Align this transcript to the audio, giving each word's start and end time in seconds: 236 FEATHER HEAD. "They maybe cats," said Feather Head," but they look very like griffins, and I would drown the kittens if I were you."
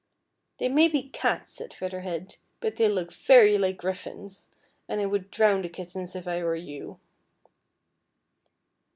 236 0.57 0.59
FEATHER 0.59 0.59
HEAD. 0.59 0.59
"They 0.59 0.75
maybe 0.81 1.09
cats," 1.43 1.53
said 1.53 1.73
Feather 1.75 2.01
Head," 2.01 2.35
but 2.59 2.75
they 2.77 2.89
look 2.89 3.13
very 3.13 3.59
like 3.59 3.77
griffins, 3.77 4.49
and 4.89 4.99
I 4.99 5.05
would 5.05 5.29
drown 5.29 5.61
the 5.61 5.69
kittens 5.69 6.15
if 6.15 6.27
I 6.27 6.43
were 6.43 6.55
you." 6.55 6.99